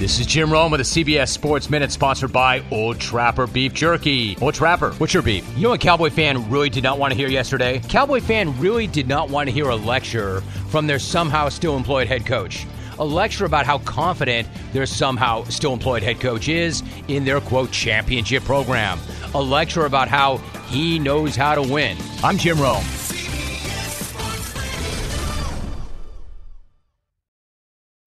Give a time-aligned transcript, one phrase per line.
[0.00, 4.34] This is Jim Rome with the CBS Sports Minute, sponsored by Old Trapper Beef Jerky.
[4.40, 5.46] Old Trapper, what's your beef?
[5.56, 7.80] You know what Cowboy fan really did not want to hear yesterday?
[7.80, 10.40] Cowboy fan really did not want to hear a lecture
[10.70, 12.66] from their somehow still employed head coach.
[12.98, 17.70] A lecture about how confident their somehow still employed head coach is in their quote
[17.70, 18.98] championship program.
[19.34, 20.38] A lecture about how
[20.68, 21.98] he knows how to win.
[22.24, 22.86] I'm Jim Rome.